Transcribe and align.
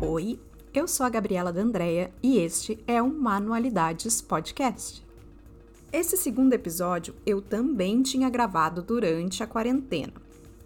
Oi, 0.00 0.38
eu 0.72 0.88
sou 0.88 1.06
a 1.06 1.08
Gabriela 1.08 1.52
D'Andrea 1.52 2.12
e 2.22 2.38
este 2.38 2.78
é 2.86 3.00
o 3.00 3.08
Manualidades 3.08 4.20
Podcast. 4.20 5.06
Esse 5.92 6.16
segundo 6.16 6.52
episódio 6.52 7.14
eu 7.24 7.40
também 7.40 8.02
tinha 8.02 8.28
gravado 8.28 8.82
durante 8.82 9.42
a 9.42 9.46
quarentena, 9.46 10.12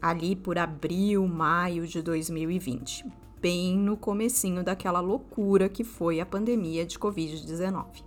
ali 0.00 0.34
por 0.34 0.58
abril, 0.58 1.26
maio 1.26 1.86
de 1.86 2.00
2020, 2.00 3.04
bem 3.40 3.76
no 3.76 3.96
comecinho 3.96 4.64
daquela 4.64 5.00
loucura 5.00 5.68
que 5.68 5.84
foi 5.84 6.20
a 6.20 6.26
pandemia 6.26 6.86
de 6.86 6.98
Covid-19. 6.98 8.02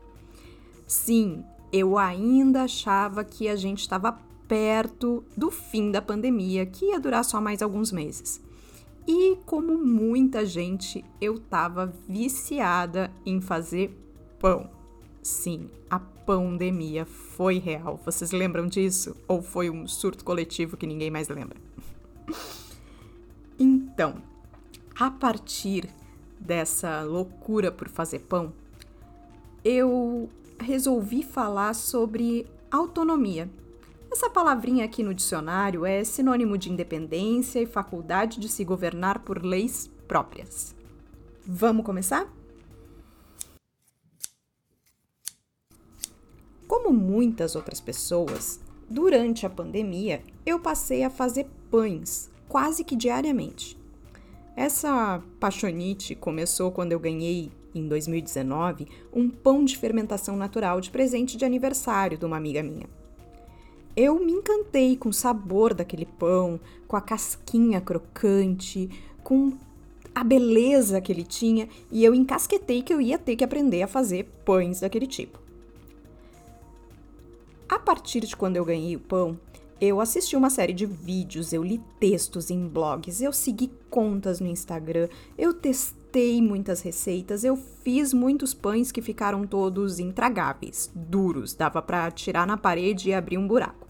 Sim, 0.88 1.44
eu 1.72 1.98
ainda 1.98 2.64
achava 2.64 3.24
que 3.24 3.48
a 3.48 3.56
gente 3.56 3.82
estava 3.82 4.20
perto 4.48 5.24
do 5.38 5.50
fim 5.50 5.92
da 5.92 6.02
pandemia, 6.02 6.66
que 6.66 6.88
ia 6.88 7.00
durar 7.00 7.24
só 7.24 7.40
mais 7.40 7.62
alguns 7.62 7.92
meses. 7.92 8.42
E 9.08 9.38
como 9.46 9.78
muita 9.78 10.46
gente, 10.46 11.04
eu 11.20 11.40
tava 11.40 11.94
viciada 12.08 13.12
em 13.26 13.42
fazer 13.42 13.98
pão. 14.40 14.70
Sim, 15.22 15.70
a 15.90 16.00
pandemia 16.00 17.06
foi 17.06 17.58
real. 17.58 18.00
Vocês 18.04 18.32
lembram 18.32 18.68
disso? 18.68 19.16
Ou 19.28 19.42
foi 19.42 19.70
um 19.70 19.88
surto 19.88 20.24
coletivo 20.24 20.78
que 20.78 20.88
ninguém 20.88 21.10
mais 21.10 21.30
lembra? 21.30 21.58
então, 23.58 24.16
a 25.00 25.10
partir 25.10 25.90
dessa 26.40 27.02
loucura 27.04 27.72
por 27.72 27.88
fazer 27.88 28.20
pão, 28.20 28.54
eu 29.64 30.30
resolvi 30.60 31.24
falar 31.24 31.74
sobre 31.74 32.48
autonomia 32.72 33.50
essa 34.12 34.30
palavrinha 34.30 34.84
aqui 34.84 35.02
no 35.02 35.14
dicionário 35.14 35.86
é 35.86 36.04
sinônimo 36.04 36.58
de 36.58 36.70
independência 36.70 37.62
e 37.62 37.66
faculdade 37.66 38.40
de 38.40 38.50
se 38.50 38.66
governar 38.66 39.20
por 39.20 39.44
leis 39.44 39.90
próprias. 40.06 40.76
Vamos 41.46 41.86
começar? 41.86 42.28
Como 46.68 46.92
muitas 46.92 47.56
outras 47.56 47.80
pessoas, 47.80 48.60
durante 48.90 49.46
a 49.46 49.50
pandemia 49.50 50.22
eu 50.46 50.60
passei 50.60 51.04
a 51.04 51.10
fazer 51.10 51.48
pães 51.70 52.30
quase 52.50 52.84
que 52.84 52.98
diariamente. 52.98 53.80
Essa 54.58 55.24
paixonite 55.40 56.16
começou 56.16 56.70
quando 56.70 56.92
eu 56.92 57.00
ganhei, 57.00 57.50
em 57.74 57.88
2019, 57.88 58.88
um 59.14 59.30
pão 59.30 59.64
de 59.64 59.78
fermentação 59.78 60.36
natural 60.36 60.82
de 60.82 60.92
presente 60.92 61.38
de 61.38 61.46
aniversário 61.46 62.18
de 62.18 62.26
uma 62.26 62.36
amiga 62.36 62.62
minha. 62.62 63.01
Eu 63.96 64.20
me 64.20 64.32
encantei 64.32 64.96
com 64.96 65.10
o 65.10 65.14
sabor 65.14 65.74
daquele 65.74 66.06
pão, 66.06 66.60
com 66.88 66.96
a 66.96 67.02
casquinha 67.02 67.82
crocante, 67.82 68.90
com 69.24 69.54
a 70.14 70.24
beleza 70.24 71.02
que 71.02 71.12
ele 71.12 71.24
tinha, 71.24 71.68
e 71.92 72.04
eu 72.04 72.14
encasquetei 72.14 72.82
que 72.82 72.94
eu 72.94 73.02
ia 73.02 73.18
ter 73.18 73.36
que 73.36 73.44
aprender 73.44 73.82
a 73.82 73.88
fazer 73.88 74.26
pães 74.46 74.82
daquele 74.82 75.08
tipo. 75.08 75.40
A 77.68 77.80
partir 77.80 78.22
de 78.22 78.36
quando 78.36 78.58
eu 78.58 78.66
ganhei 78.66 78.96
o 78.96 79.00
pão, 79.00 79.40
eu 79.80 80.00
assisti 80.00 80.36
uma 80.36 80.50
série 80.50 80.74
de 80.74 80.86
vídeos, 80.86 81.52
eu 81.52 81.64
li 81.64 81.82
textos 82.00 82.50
em 82.52 82.68
blogs, 82.68 83.22
eu 83.22 83.34
segui 83.34 83.72
contas 83.90 84.40
no 84.40 84.48
Instagram, 84.48 85.08
eu 85.38 85.54
testei 85.54 86.01
muitas 86.42 86.82
receitas, 86.82 87.44
eu 87.44 87.56
fiz 87.56 88.14
muitos 88.14 88.54
pães 88.54 88.92
que 88.92 89.02
ficaram 89.02 89.48
todos 89.48 90.00
intragáveis, 90.00 90.92
duros, 90.94 91.54
dava 91.54 91.82
para 91.82 92.12
tirar 92.12 92.46
na 92.46 92.58
parede 92.58 93.10
e 93.10 93.14
abrir 93.14 93.38
um 93.38 93.48
buraco. 93.48 93.88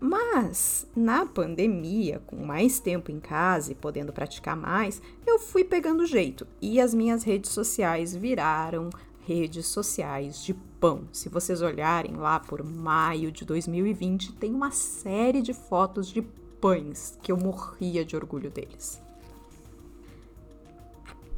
Mas 0.00 0.86
na 0.96 1.26
pandemia, 1.26 2.22
com 2.26 2.36
mais 2.36 2.78
tempo 2.78 3.10
em 3.10 3.18
casa 3.18 3.72
e 3.72 3.74
podendo 3.74 4.12
praticar 4.12 4.56
mais, 4.56 5.02
eu 5.26 5.38
fui 5.38 5.64
pegando 5.64 6.06
jeito 6.06 6.46
e 6.60 6.80
as 6.80 6.94
minhas 6.94 7.24
redes 7.24 7.50
sociais 7.50 8.14
viraram 8.14 8.90
redes 9.26 9.66
sociais 9.66 10.42
de 10.42 10.54
pão. 10.80 11.02
Se 11.12 11.28
vocês 11.28 11.60
olharem 11.60 12.16
lá 12.16 12.40
por 12.40 12.62
maio 12.62 13.30
de 13.30 13.44
2020, 13.44 14.32
tem 14.34 14.54
uma 14.54 14.70
série 14.70 15.42
de 15.42 15.52
fotos 15.52 16.08
de 16.08 16.22
pães 16.60 17.18
que 17.22 17.30
eu 17.30 17.36
morria 17.36 18.04
de 18.04 18.16
orgulho 18.16 18.50
deles. 18.50 19.07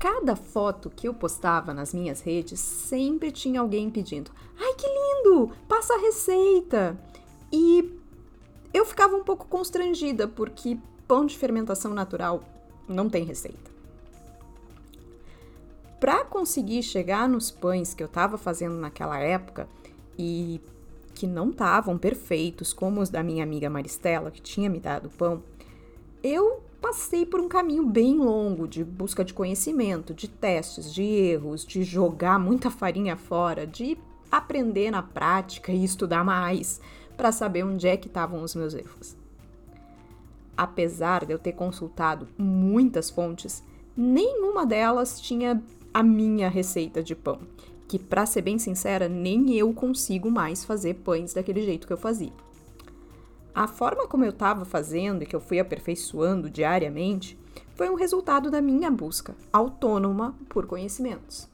Cada 0.00 0.34
foto 0.34 0.88
que 0.88 1.06
eu 1.06 1.12
postava 1.12 1.74
nas 1.74 1.92
minhas 1.92 2.22
redes 2.22 2.58
sempre 2.58 3.30
tinha 3.30 3.60
alguém 3.60 3.90
pedindo: 3.90 4.30
"Ai, 4.58 4.72
que 4.72 4.86
lindo! 4.86 5.52
Passa 5.68 5.92
a 5.92 5.98
receita!" 5.98 6.98
E 7.52 8.00
eu 8.72 8.86
ficava 8.86 9.14
um 9.14 9.22
pouco 9.22 9.46
constrangida 9.46 10.26
porque 10.26 10.78
pão 11.06 11.26
de 11.26 11.36
fermentação 11.36 11.92
natural 11.92 12.42
não 12.88 13.10
tem 13.10 13.24
receita. 13.24 13.70
Para 16.00 16.24
conseguir 16.24 16.82
chegar 16.82 17.28
nos 17.28 17.50
pães 17.50 17.92
que 17.92 18.02
eu 18.02 18.06
estava 18.06 18.38
fazendo 18.38 18.76
naquela 18.76 19.18
época 19.18 19.68
e 20.18 20.62
que 21.14 21.26
não 21.26 21.50
estavam 21.50 21.98
perfeitos 21.98 22.72
como 22.72 23.02
os 23.02 23.10
da 23.10 23.22
minha 23.22 23.44
amiga 23.44 23.68
Maristela, 23.68 24.30
que 24.30 24.40
tinha 24.40 24.70
me 24.70 24.80
dado 24.80 25.10
pão, 25.10 25.42
eu 26.22 26.62
passei 26.80 27.26
por 27.26 27.40
um 27.40 27.48
caminho 27.48 27.86
bem 27.86 28.18
longo 28.18 28.66
de 28.66 28.82
busca 28.82 29.24
de 29.24 29.34
conhecimento, 29.34 30.14
de 30.14 30.28
testes, 30.28 30.92
de 30.92 31.02
erros, 31.02 31.64
de 31.64 31.84
jogar 31.84 32.38
muita 32.38 32.70
farinha 32.70 33.16
fora, 33.16 33.66
de 33.66 33.98
aprender 34.30 34.90
na 34.90 35.02
prática 35.02 35.72
e 35.72 35.84
estudar 35.84 36.24
mais 36.24 36.80
para 37.16 37.32
saber 37.32 37.64
onde 37.64 37.86
é 37.86 37.96
que 37.96 38.08
estavam 38.08 38.42
os 38.42 38.54
meus 38.54 38.74
erros. 38.74 39.16
Apesar 40.56 41.24
de 41.24 41.32
eu 41.32 41.38
ter 41.38 41.52
consultado 41.52 42.26
muitas 42.36 43.10
fontes, 43.10 43.62
nenhuma 43.96 44.64
delas 44.64 45.20
tinha 45.20 45.62
a 45.92 46.02
minha 46.02 46.48
receita 46.48 47.02
de 47.02 47.14
pão, 47.14 47.40
que 47.88 47.98
para 47.98 48.24
ser 48.24 48.42
bem 48.42 48.58
sincera, 48.58 49.08
nem 49.08 49.52
eu 49.54 49.72
consigo 49.72 50.30
mais 50.30 50.64
fazer 50.64 50.94
pães 50.94 51.34
daquele 51.34 51.62
jeito 51.62 51.86
que 51.86 51.92
eu 51.92 51.98
fazia. 51.98 52.32
A 53.54 53.66
forma 53.66 54.06
como 54.06 54.24
eu 54.24 54.30
estava 54.30 54.64
fazendo 54.64 55.22
e 55.22 55.26
que 55.26 55.34
eu 55.34 55.40
fui 55.40 55.58
aperfeiçoando 55.58 56.48
diariamente 56.48 57.38
foi 57.74 57.90
um 57.90 57.94
resultado 57.94 58.50
da 58.50 58.62
minha 58.62 58.90
busca 58.90 59.34
autônoma 59.52 60.36
por 60.48 60.66
conhecimentos. 60.66 61.48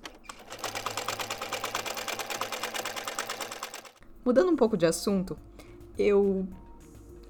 Mudando 4.25 4.51
um 4.51 4.57
pouco 4.57 4.77
de 4.77 4.84
assunto, 4.84 5.39
eu 5.97 6.47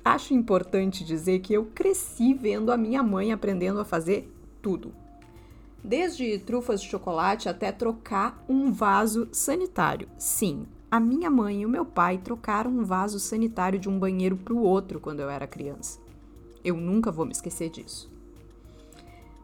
acho 0.04 0.32
importante 0.32 1.04
dizer 1.04 1.41
que 1.41 1.53
eu 1.53 1.66
cresci 1.66 2.33
vendo 2.33 2.72
a 2.72 2.77
minha 2.77 3.03
mãe 3.03 3.33
aprendendo 3.33 3.78
a 3.81 3.84
fazer 3.84 4.33
tudo. 4.62 4.94
Desde 5.84 6.38
trufas 6.38 6.81
de 6.81 6.88
chocolate 6.88 7.48
até 7.48 7.71
trocar 7.71 8.43
um 8.48 8.72
vaso 8.72 9.28
sanitário. 9.31 10.09
Sim, 10.19 10.66
a 10.96 11.00
minha 11.00 11.30
mãe 11.30 11.60
e 11.60 11.66
o 11.66 11.68
meu 11.68 11.84
pai 11.84 12.16
trocaram 12.16 12.70
um 12.70 12.82
vaso 12.82 13.20
sanitário 13.20 13.78
de 13.78 13.86
um 13.86 13.98
banheiro 13.98 14.34
para 14.34 14.54
o 14.54 14.62
outro 14.62 14.98
quando 14.98 15.20
eu 15.20 15.28
era 15.28 15.46
criança. 15.46 15.98
Eu 16.64 16.74
nunca 16.74 17.12
vou 17.12 17.26
me 17.26 17.32
esquecer 17.32 17.68
disso. 17.68 18.10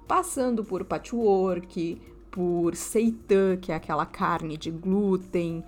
Passando 0.08 0.64
por 0.64 0.82
patchwork, 0.82 2.00
por 2.30 2.74
seitan, 2.74 3.58
que 3.58 3.70
é 3.70 3.74
aquela 3.74 4.06
carne 4.06 4.56
de 4.56 4.70
glúten, 4.70 5.62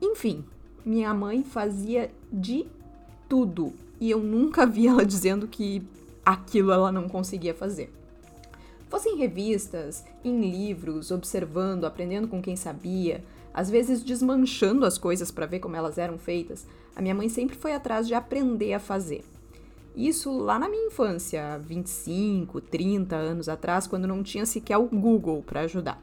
enfim, 0.00 0.44
minha 0.84 1.12
mãe 1.14 1.42
fazia 1.42 2.10
de 2.30 2.66
tudo 3.26 3.72
e 3.98 4.10
eu 4.10 4.20
nunca 4.20 4.66
vi 4.66 4.86
ela 4.88 5.06
dizendo 5.06 5.48
que 5.48 5.82
aquilo 6.24 6.70
ela 6.70 6.92
não 6.92 7.08
conseguia 7.08 7.54
fazer. 7.54 7.90
Fosse 8.90 9.08
em 9.08 9.16
revistas, 9.16 10.04
em 10.22 10.38
livros, 10.38 11.10
observando, 11.10 11.86
aprendendo 11.86 12.28
com 12.28 12.42
quem 12.42 12.56
sabia, 12.56 13.24
às 13.52 13.70
vezes 13.70 14.02
desmanchando 14.02 14.84
as 14.86 14.98
coisas 14.98 15.30
para 15.30 15.46
ver 15.46 15.60
como 15.60 15.76
elas 15.76 15.98
eram 15.98 16.18
feitas, 16.18 16.66
a 16.94 17.02
minha 17.02 17.14
mãe 17.14 17.28
sempre 17.28 17.56
foi 17.56 17.72
atrás 17.72 18.06
de 18.06 18.14
aprender 18.14 18.72
a 18.72 18.80
fazer. 18.80 19.24
Isso 19.94 20.30
lá 20.38 20.58
na 20.58 20.68
minha 20.68 20.86
infância, 20.86 21.58
25, 21.58 22.60
30 22.60 23.16
anos 23.16 23.48
atrás, 23.48 23.86
quando 23.86 24.06
não 24.06 24.22
tinha 24.22 24.46
sequer 24.46 24.78
o 24.78 24.86
Google 24.86 25.42
para 25.42 25.60
ajudar. 25.60 26.00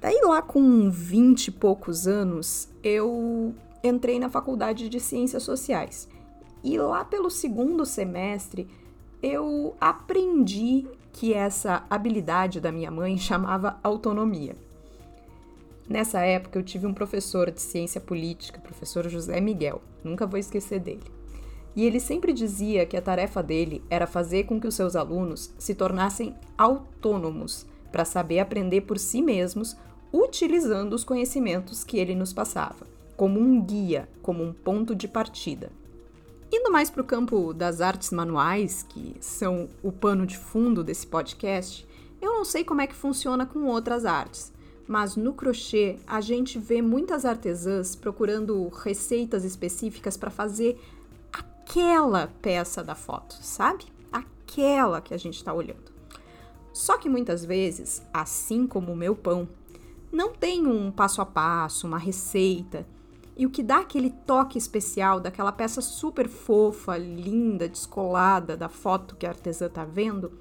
Daí 0.00 0.20
lá 0.22 0.42
com 0.42 0.90
20 0.90 1.48
e 1.48 1.50
poucos 1.52 2.06
anos, 2.06 2.68
eu 2.82 3.54
entrei 3.82 4.18
na 4.18 4.28
faculdade 4.28 4.88
de 4.88 5.00
Ciências 5.00 5.42
Sociais. 5.42 6.08
E 6.62 6.76
lá 6.78 7.04
pelo 7.04 7.30
segundo 7.30 7.86
semestre, 7.86 8.68
eu 9.22 9.74
aprendi 9.80 10.86
que 11.12 11.32
essa 11.32 11.84
habilidade 11.88 12.60
da 12.60 12.70
minha 12.70 12.90
mãe 12.90 13.16
chamava 13.18 13.78
autonomia. 13.82 14.56
Nessa 15.88 16.20
época, 16.20 16.58
eu 16.58 16.62
tive 16.62 16.86
um 16.86 16.94
professor 16.94 17.50
de 17.50 17.60
ciência 17.60 18.00
política, 18.00 18.60
professor 18.60 19.08
José 19.08 19.40
Miguel, 19.40 19.80
nunca 20.02 20.26
vou 20.26 20.38
esquecer 20.38 20.80
dele. 20.80 21.04
E 21.74 21.84
ele 21.84 22.00
sempre 22.00 22.32
dizia 22.32 22.86
que 22.86 22.96
a 22.96 23.02
tarefa 23.02 23.42
dele 23.42 23.82
era 23.90 24.06
fazer 24.06 24.44
com 24.44 24.60
que 24.60 24.66
os 24.66 24.74
seus 24.74 24.96
alunos 24.96 25.52
se 25.58 25.74
tornassem 25.74 26.34
autônomos 26.56 27.66
para 27.92 28.04
saber 28.04 28.40
aprender 28.40 28.82
por 28.82 28.98
si 28.98 29.22
mesmos, 29.22 29.76
utilizando 30.12 30.94
os 30.94 31.04
conhecimentos 31.04 31.84
que 31.84 31.98
ele 31.98 32.14
nos 32.14 32.32
passava 32.32 32.96
como 33.16 33.40
um 33.40 33.60
guia, 33.60 34.08
como 34.22 34.44
um 34.44 34.52
ponto 34.52 34.94
de 34.94 35.08
partida. 35.08 35.72
Indo 36.52 36.70
mais 36.70 36.90
para 36.90 37.00
o 37.00 37.06
campo 37.06 37.52
das 37.52 37.80
artes 37.80 38.10
manuais, 38.10 38.84
que 38.88 39.16
são 39.20 39.68
o 39.82 39.90
pano 39.90 40.26
de 40.26 40.36
fundo 40.36 40.84
desse 40.84 41.06
podcast, 41.06 41.86
Eu 42.18 42.32
não 42.32 42.46
sei 42.46 42.64
como 42.64 42.80
é 42.80 42.86
que 42.86 42.94
funciona 42.94 43.44
com 43.44 43.66
outras 43.66 44.06
artes, 44.06 44.50
mas 44.86 45.16
no 45.16 45.34
crochê 45.34 45.98
a 46.06 46.20
gente 46.20 46.58
vê 46.58 46.80
muitas 46.80 47.24
artesãs 47.24 47.96
procurando 47.96 48.68
receitas 48.68 49.44
específicas 49.44 50.16
para 50.16 50.30
fazer 50.30 50.80
aquela 51.32 52.28
peça 52.40 52.82
da 52.84 52.94
foto, 52.94 53.36
sabe? 53.42 53.84
Aquela 54.12 55.00
que 55.00 55.12
a 55.12 55.18
gente 55.18 55.36
está 55.36 55.52
olhando. 55.52 55.92
Só 56.72 56.98
que 56.98 57.08
muitas 57.08 57.44
vezes, 57.44 58.02
assim 58.12 58.66
como 58.66 58.92
o 58.92 58.96
meu 58.96 59.16
pão, 59.16 59.48
não 60.12 60.32
tem 60.32 60.66
um 60.66 60.90
passo 60.90 61.20
a 61.20 61.26
passo, 61.26 61.86
uma 61.86 61.98
receita. 61.98 62.86
E 63.36 63.44
o 63.44 63.50
que 63.50 63.62
dá 63.62 63.78
aquele 63.78 64.10
toque 64.10 64.56
especial 64.56 65.20
daquela 65.20 65.52
peça 65.52 65.80
super 65.80 66.28
fofa, 66.28 66.96
linda, 66.96 67.68
descolada 67.68 68.56
da 68.56 68.68
foto 68.68 69.16
que 69.16 69.26
a 69.26 69.30
artesã 69.30 69.66
está 69.66 69.84
vendo 69.84 70.32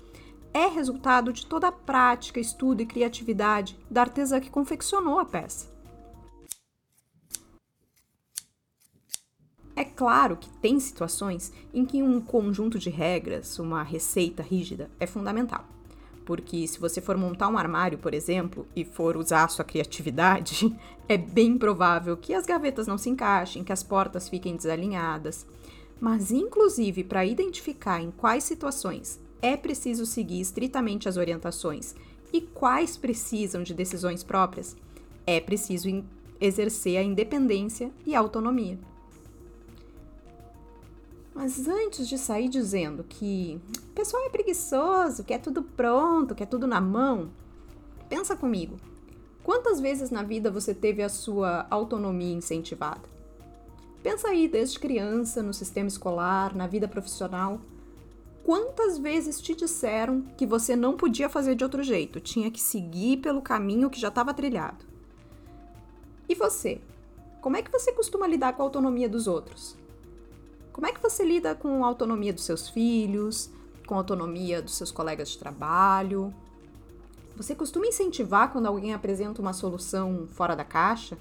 é 0.55 0.67
resultado 0.67 1.33
de 1.33 1.45
toda 1.45 1.67
a 1.67 1.71
prática, 1.71 2.39
estudo 2.39 2.81
e 2.81 2.85
criatividade 2.85 3.77
da 3.91 3.99
artesã 3.99 4.39
que 4.39 4.49
confeccionou 4.49 5.19
a 5.19 5.25
peça. 5.25 5.69
É 9.75 9.83
claro 9.83 10.37
que 10.37 10.49
tem 10.61 10.79
situações 10.79 11.51
em 11.73 11.85
que 11.85 12.01
um 12.01 12.21
conjunto 12.21 12.79
de 12.79 12.89
regras, 12.89 13.59
uma 13.59 13.83
receita 13.83 14.41
rígida, 14.41 14.89
é 14.97 15.05
fundamental. 15.05 15.65
Porque 16.25 16.65
se 16.65 16.79
você 16.79 17.01
for 17.01 17.17
montar 17.17 17.49
um 17.49 17.57
armário, 17.57 17.97
por 17.97 18.13
exemplo, 18.13 18.65
e 18.73 18.85
for 18.85 19.17
usar 19.17 19.43
a 19.43 19.49
sua 19.49 19.65
criatividade, 19.65 20.73
é 21.09 21.17
bem 21.17 21.57
provável 21.57 22.15
que 22.15 22.33
as 22.33 22.45
gavetas 22.45 22.87
não 22.87 22.97
se 22.97 23.09
encaixem, 23.09 23.61
que 23.61 23.73
as 23.73 23.83
portas 23.83 24.29
fiquem 24.29 24.55
desalinhadas. 24.55 25.45
Mas, 25.99 26.31
inclusive, 26.31 27.03
para 27.03 27.25
identificar 27.25 28.01
em 28.01 28.09
quais 28.09 28.45
situações 28.45 29.19
é 29.45 29.55
preciso 29.55 30.07
seguir 30.07 30.41
estritamente 30.41 31.07
as 31.07 31.17
orientações 31.17 31.93
e 32.33 32.41
quais 32.41 32.97
precisam 32.97 33.61
de 33.61 33.75
decisões 33.75 34.23
próprias, 34.23 34.75
é 35.23 35.39
preciso 35.39 36.03
exercer 36.41 36.97
a 36.97 37.03
independência 37.03 37.91
e 38.07 38.15
a 38.15 38.19
autonomia. 38.19 38.79
Mas 41.35 41.67
antes 41.67 42.09
de 42.09 42.17
sair 42.17 42.49
dizendo 42.49 43.03
que 43.03 43.61
o 43.89 43.93
pessoal 43.93 44.25
é 44.25 44.29
preguiçoso, 44.29 45.23
quer 45.23 45.39
tudo 45.39 45.61
pronto, 45.61 46.33
quer 46.33 46.47
tudo 46.47 46.65
na 46.65 46.81
mão, 46.81 47.29
pensa 48.09 48.35
comigo. 48.35 48.77
Quantas 49.43 49.79
vezes 49.79 50.09
na 50.09 50.23
vida 50.23 50.49
você 50.49 50.73
teve 50.73 51.03
a 51.03 51.09
sua 51.09 51.67
autonomia 51.69 52.33
incentivada? 52.33 53.07
Pensa 54.01 54.29
aí 54.29 54.47
desde 54.47 54.79
criança, 54.79 55.43
no 55.43 55.53
sistema 55.53 55.87
escolar, 55.87 56.55
na 56.55 56.65
vida 56.65 56.87
profissional. 56.87 57.61
Quantas 58.45 58.99
vezes 58.99 59.41
te 59.41 59.55
disseram 59.55 60.21
que 60.37 60.45
você 60.45 60.75
não 60.75 60.95
podia 60.95 61.27
fazer 61.27 61.55
de 61.55 61.63
outro 61.63 61.81
jeito, 61.81 62.19
tinha 62.19 62.51
que 62.51 62.61
seguir 62.61 63.17
pelo 63.17 63.41
caminho 63.41 63.89
que 63.89 63.99
já 63.99 64.09
estava 64.09 64.35
trilhado? 64.35 64.85
E 66.29 66.35
você? 66.35 66.79
Como 67.41 67.57
é 67.57 67.63
que 67.63 67.71
você 67.71 67.91
costuma 67.91 68.27
lidar 68.27 68.53
com 68.53 68.61
a 68.61 68.65
autonomia 68.65 69.09
dos 69.09 69.25
outros? 69.25 69.75
Como 70.71 70.85
é 70.85 70.91
que 70.91 71.01
você 71.01 71.25
lida 71.25 71.55
com 71.55 71.83
a 71.83 71.87
autonomia 71.87 72.31
dos 72.31 72.43
seus 72.43 72.69
filhos, 72.69 73.49
com 73.87 73.95
a 73.95 73.97
autonomia 73.97 74.61
dos 74.61 74.75
seus 74.75 74.91
colegas 74.91 75.29
de 75.29 75.39
trabalho? 75.39 76.31
Você 77.35 77.55
costuma 77.55 77.87
incentivar 77.87 78.51
quando 78.51 78.67
alguém 78.67 78.93
apresenta 78.93 79.41
uma 79.41 79.53
solução 79.53 80.27
fora 80.27 80.55
da 80.55 80.63
caixa? 80.63 81.17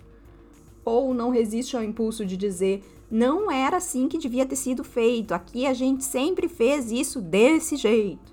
Ou 0.85 1.15
não 1.15 1.31
resiste 1.31 1.75
ao 1.75 1.83
impulso 1.83 2.27
de 2.27 2.37
dizer 2.37 2.85
não 3.11 3.51
era 3.51 3.77
assim 3.77 4.09
que 4.09 4.19
devia 4.19 4.47
ter 4.47 4.57
sido 4.57 4.83
feito. 4.83 5.33
Aqui 5.33 5.67
a 5.67 5.75
gente 5.75 6.05
sempre 6.05 6.49
fez 6.49 6.91
isso 6.91 7.21
desse 7.21 7.77
jeito. 7.77 8.33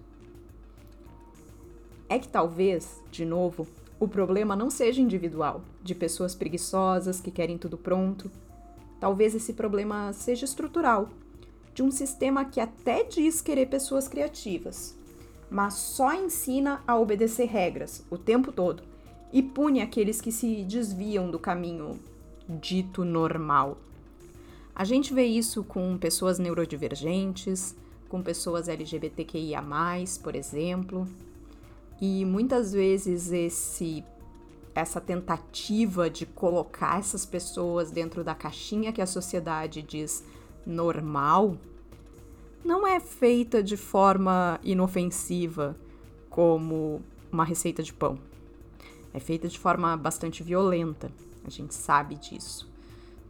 É 2.09 2.19
que 2.19 2.27
talvez, 2.27 3.01
de 3.11 3.23
novo, 3.23 3.67
o 3.99 4.07
problema 4.07 4.55
não 4.55 4.69
seja 4.69 5.01
individual, 5.01 5.61
de 5.83 5.93
pessoas 5.93 6.35
preguiçosas 6.35 7.21
que 7.21 7.31
querem 7.31 7.57
tudo 7.57 7.77
pronto. 7.77 8.31
Talvez 8.99 9.33
esse 9.35 9.53
problema 9.53 10.11
seja 10.11 10.45
estrutural, 10.45 11.09
de 11.73 11.81
um 11.81 11.91
sistema 11.91 12.45
que 12.45 12.59
até 12.59 13.03
diz 13.03 13.41
querer 13.41 13.67
pessoas 13.67 14.07
criativas, 14.07 14.97
mas 15.49 15.75
só 15.75 16.13
ensina 16.13 16.83
a 16.87 16.97
obedecer 16.97 17.45
regras 17.45 18.05
o 18.09 18.17
tempo 18.17 18.51
todo 18.51 18.83
e 19.31 19.41
pune 19.41 19.81
aqueles 19.81 20.19
que 20.19 20.31
se 20.31 20.63
desviam 20.63 21.31
do 21.31 21.39
caminho 21.39 21.99
dito 22.47 23.05
normal. 23.05 23.77
A 24.81 24.83
gente 24.83 25.13
vê 25.13 25.25
isso 25.25 25.63
com 25.63 25.95
pessoas 25.95 26.39
neurodivergentes, 26.39 27.75
com 28.09 28.19
pessoas 28.19 28.67
LGBTQIA, 28.67 29.63
por 30.23 30.35
exemplo, 30.35 31.07
e 32.01 32.25
muitas 32.25 32.73
vezes 32.73 33.31
esse 33.31 34.03
essa 34.73 34.99
tentativa 34.99 36.09
de 36.09 36.25
colocar 36.25 36.97
essas 36.97 37.27
pessoas 37.27 37.91
dentro 37.91 38.23
da 38.23 38.33
caixinha 38.33 38.91
que 38.91 39.03
a 39.03 39.05
sociedade 39.05 39.83
diz 39.83 40.23
normal 40.65 41.55
não 42.65 42.87
é 42.87 42.99
feita 42.99 43.61
de 43.61 43.77
forma 43.77 44.59
inofensiva 44.63 45.77
como 46.27 47.03
uma 47.31 47.45
receita 47.45 47.83
de 47.83 47.93
pão. 47.93 48.17
É 49.13 49.19
feita 49.19 49.47
de 49.47 49.59
forma 49.59 49.95
bastante 49.95 50.41
violenta, 50.41 51.11
a 51.45 51.51
gente 51.51 51.75
sabe 51.75 52.15
disso 52.15 52.70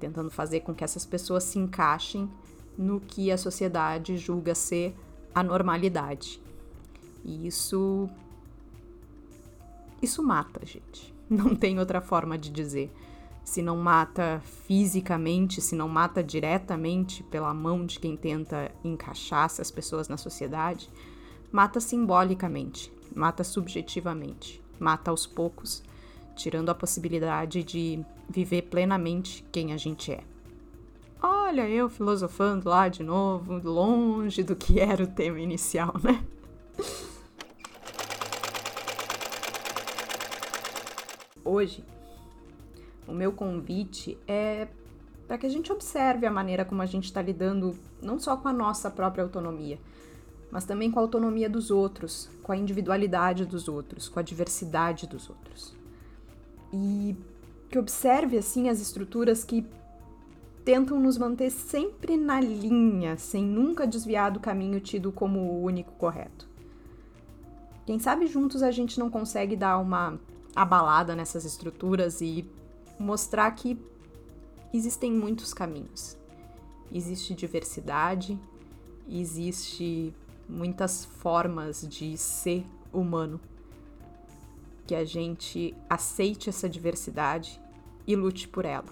tentando 0.01 0.31
fazer 0.31 0.61
com 0.61 0.73
que 0.73 0.83
essas 0.83 1.05
pessoas 1.05 1.43
se 1.43 1.59
encaixem 1.59 2.29
no 2.77 2.99
que 2.99 3.31
a 3.31 3.37
sociedade 3.37 4.17
julga 4.17 4.55
ser 4.55 4.95
a 5.33 5.43
normalidade. 5.43 6.41
E 7.23 7.47
isso 7.47 8.09
isso 10.01 10.23
mata, 10.23 10.65
gente. 10.65 11.13
Não 11.29 11.55
tem 11.55 11.79
outra 11.79 12.01
forma 12.01 12.37
de 12.37 12.49
dizer. 12.49 12.91
Se 13.43 13.61
não 13.61 13.75
mata 13.75 14.39
fisicamente, 14.67 15.61
se 15.61 15.75
não 15.75 15.89
mata 15.89 16.23
diretamente 16.23 17.23
pela 17.23 17.51
mão 17.53 17.85
de 17.85 17.99
quem 17.99 18.15
tenta 18.15 18.71
encaixar 18.83 19.45
essas 19.45 19.71
pessoas 19.71 20.07
na 20.07 20.15
sociedade, 20.15 20.87
mata 21.51 21.79
simbolicamente, 21.79 22.93
mata 23.15 23.43
subjetivamente, 23.43 24.61
mata 24.79 25.09
aos 25.09 25.25
poucos 25.25 25.81
tirando 26.35 26.69
a 26.69 26.75
possibilidade 26.75 27.63
de 27.63 28.03
viver 28.31 28.63
plenamente 28.63 29.45
quem 29.51 29.73
a 29.73 29.77
gente 29.77 30.11
é. 30.11 30.23
Olha, 31.21 31.69
eu 31.69 31.89
filosofando 31.89 32.67
lá 32.67 32.87
de 32.87 33.03
novo, 33.03 33.59
longe 33.63 34.41
do 34.41 34.55
que 34.55 34.79
era 34.79 35.03
o 35.03 35.07
tema 35.07 35.39
inicial, 35.39 35.93
né? 36.03 36.23
Hoje, 41.43 41.83
o 43.07 43.13
meu 43.13 43.31
convite 43.31 44.17
é 44.27 44.67
para 45.27 45.37
que 45.37 45.45
a 45.45 45.49
gente 45.49 45.71
observe 45.71 46.25
a 46.25 46.31
maneira 46.31 46.65
como 46.65 46.81
a 46.81 46.85
gente 46.85 47.05
está 47.05 47.21
lidando 47.21 47.75
não 48.01 48.19
só 48.19 48.35
com 48.35 48.47
a 48.47 48.53
nossa 48.53 48.89
própria 48.89 49.23
autonomia, 49.23 49.79
mas 50.49 50.65
também 50.65 50.89
com 50.89 50.99
a 50.99 51.01
autonomia 51.01 51.49
dos 51.49 51.69
outros, 51.69 52.29
com 52.41 52.51
a 52.51 52.57
individualidade 52.57 53.45
dos 53.45 53.67
outros, 53.67 54.09
com 54.09 54.19
a 54.19 54.23
diversidade 54.23 55.07
dos 55.07 55.29
outros 55.29 55.81
e 56.73 57.15
que 57.71 57.79
observe 57.79 58.37
assim 58.37 58.67
as 58.67 58.81
estruturas 58.81 59.45
que 59.45 59.65
tentam 60.65 60.99
nos 60.99 61.17
manter 61.17 61.49
sempre 61.49 62.17
na 62.17 62.41
linha, 62.41 63.17
sem 63.17 63.43
nunca 63.43 63.87
desviar 63.87 64.29
do 64.29 64.41
caminho 64.41 64.81
tido 64.81 65.09
como 65.09 65.39
o 65.39 65.63
único 65.63 65.93
correto. 65.93 66.47
Quem 67.85 67.97
sabe 67.97 68.27
juntos 68.27 68.61
a 68.61 68.71
gente 68.71 68.99
não 68.99 69.09
consegue 69.09 69.55
dar 69.55 69.77
uma 69.77 70.19
abalada 70.53 71.15
nessas 71.15 71.45
estruturas 71.45 72.19
e 72.19 72.45
mostrar 72.99 73.49
que 73.51 73.79
existem 74.73 75.11
muitos 75.11 75.53
caminhos. 75.53 76.17
Existe 76.91 77.33
diversidade, 77.33 78.37
existe 79.09 80.13
muitas 80.47 81.05
formas 81.05 81.87
de 81.87 82.17
ser 82.17 82.65
humano 82.91 83.39
que 84.91 84.95
a 84.95 85.05
gente 85.05 85.73
aceite 85.89 86.49
essa 86.49 86.67
diversidade 86.67 87.61
e 88.05 88.13
lute 88.13 88.45
por 88.45 88.65
ela. 88.65 88.89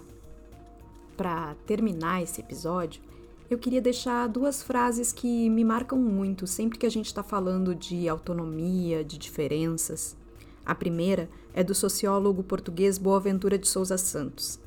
Para 1.14 1.54
terminar 1.66 2.22
esse 2.22 2.40
episódio, 2.40 3.02
eu 3.50 3.58
queria 3.58 3.82
deixar 3.82 4.26
duas 4.26 4.62
frases 4.62 5.12
que 5.12 5.50
me 5.50 5.62
marcam 5.62 5.98
muito 5.98 6.46
sempre 6.46 6.78
que 6.78 6.86
a 6.86 6.90
gente 6.90 7.04
está 7.04 7.22
falando 7.22 7.74
de 7.74 8.08
autonomia, 8.08 9.04
de 9.04 9.18
diferenças. 9.18 10.16
A 10.64 10.74
primeira 10.74 11.28
é 11.52 11.62
do 11.62 11.74
sociólogo 11.74 12.42
português 12.42 12.96
Boaventura 12.96 13.58
de 13.58 13.68
Souza 13.68 13.98
Santos, 13.98 14.58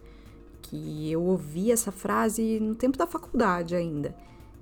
que 0.61 1.11
eu 1.11 1.23
ouvi 1.23 1.71
essa 1.71 1.91
frase 1.91 2.59
no 2.59 2.75
tempo 2.75 2.95
da 2.95 3.07
faculdade 3.07 3.73
ainda 3.73 4.15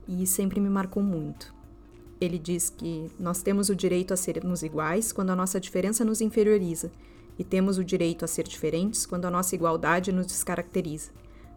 e 0.08 0.26
sempre 0.26 0.62
me 0.62 0.70
marcou 0.70 1.04
muito. 1.04 1.54
Ele 2.22 2.38
diz 2.38 2.70
que 2.70 3.10
nós 3.20 3.42
temos 3.42 3.70
o 3.70 3.76
direito 3.76 4.14
a 4.14 4.18
sermos 4.18 4.62
iguais 4.62 5.12
quando 5.12 5.32
a 5.32 5.36
nossa 5.36 5.60
diferença 5.60 6.06
nos 6.06 6.22
inferioriza, 6.22 6.92
e 7.40 7.44
temos 7.44 7.80
o 7.80 7.84
direito 7.84 8.24
a 8.24 8.28
ser 8.28 8.48
diferentes 8.48 9.08
quando 9.08 9.26
a 9.26 9.32
nossa 9.32 9.56
igualdade 9.56 10.12
nos 10.12 10.28
descaracteriza. 10.28 11.10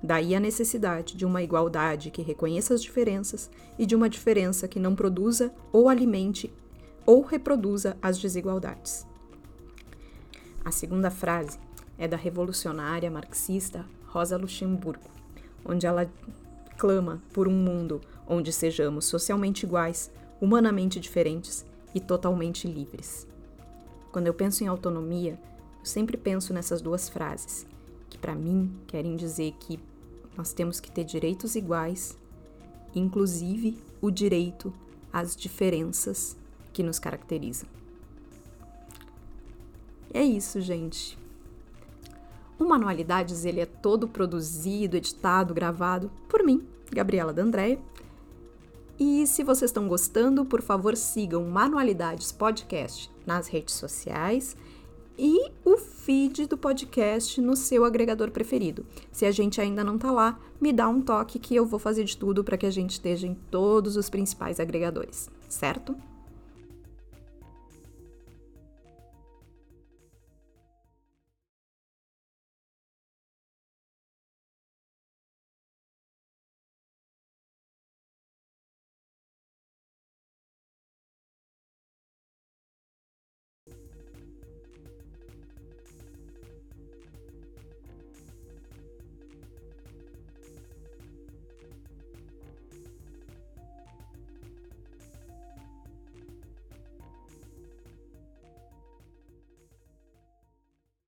Daí 0.03 0.35
a 0.35 0.41
necessidade 0.41 1.17
de 1.17 1.27
uma 1.27 1.43
igualdade 1.43 2.11
que 2.11 2.23
reconheça 2.23 2.73
as 2.73 2.83
diferenças 2.83 3.51
e 3.79 3.85
de 3.85 3.95
uma 3.95 4.09
diferença 4.09 4.67
que 4.67 4.81
não 4.81 4.95
produza 4.95 5.53
ou 5.71 5.89
alimente 5.89 6.51
ou 7.05 7.21
reproduza 7.23 7.97
as 8.01 8.19
desigualdades. 8.19 9.07
A 10.65 10.71
segunda 10.71 11.11
frase 11.11 11.59
é 11.99 12.09
da 12.09 12.17
revolucionária 12.17 13.11
marxista 13.11 13.85
Rosa 14.07 14.39
Luxemburgo, 14.39 15.11
onde 15.65 15.87
ela 15.87 16.11
clama 16.79 17.23
por 17.33 17.47
um 17.47 17.53
mundo 17.53 18.01
onde 18.27 18.53
sejamos 18.53 19.05
socialmente 19.05 19.67
iguais, 19.67 20.11
humanamente 20.41 21.01
diferentes 21.01 21.65
e 21.95 22.01
totalmente 22.01 22.67
livres. 22.67 23.27
Quando 24.13 24.27
eu 24.27 24.35
penso 24.35 24.63
em 24.63 24.67
autonomia, 24.67 25.39
eu 25.81 25.85
sempre 25.85 26.17
penso 26.17 26.53
nessas 26.53 26.81
duas 26.81 27.09
frases, 27.09 27.67
que 28.09 28.19
para 28.19 28.35
mim 28.35 28.71
querem 28.87 29.17
dizer 29.17 29.53
que 29.61 29.79
nós 30.37 30.53
temos 30.53 30.81
que 30.81 30.91
ter 30.91 31.05
direitos 31.05 31.55
iguais, 31.55 32.17
inclusive 32.95 33.79
o 34.01 34.11
direito 34.11 34.73
às 35.13 35.37
diferenças 35.37 36.37
que 36.73 36.83
nos 36.83 36.99
caracterizam. 36.99 37.69
É 40.13 40.23
isso, 40.23 40.61
gente. 40.61 41.19
O 42.59 42.65
Manualidades 42.65 43.45
ele 43.45 43.61
é 43.61 43.67
todo 43.67 44.07
produzido, 44.07 44.97
editado, 44.97 45.53
gravado 45.53 46.11
por 46.29 46.45
mim, 46.45 46.65
Gabriela 46.91 47.33
D'Andrea. 47.33 47.79
E 48.99 49.27
se 49.27 49.43
vocês 49.43 49.71
estão 49.71 49.89
gostando, 49.89 50.45
por 50.45 50.63
favor, 50.63 50.97
sigam 50.97 51.45
Manualidades 51.45 52.31
Podcast 52.31 53.11
nas 53.27 53.49
redes 53.49 53.75
sociais 53.75 54.57
e 55.19 55.51
o 55.65 55.77
feed 55.77 56.47
do 56.47 56.59
podcast 56.59 57.41
no 57.41 57.57
seu 57.57 57.85
agregador 57.85 58.31
preferido. 58.31 58.87
Se 59.11 59.27
a 59.27 59.31
gente 59.31 59.61
ainda 59.61 59.83
não 59.83 59.99
tá 59.99 60.11
lá, 60.11 60.39
me 60.61 60.73
dá 60.73 60.89
um 60.89 61.01
toque 61.01 61.39
que 61.39 61.55
eu 61.55 61.67
vou 61.67 61.79
fazer 61.79 62.05
de 62.05 62.17
tudo 62.17 62.45
para 62.45 62.57
que 62.57 62.67
a 62.67 62.71
gente 62.71 62.93
esteja 62.93 63.27
em 63.27 63.35
todos 63.35 63.97
os 63.97 64.09
principais 64.11 64.61
agregadores, 64.61 65.29
certo? 65.49 65.97